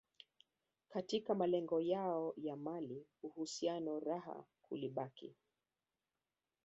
[0.89, 5.35] katika malengo yao ya mali uhusiano raha kulibaki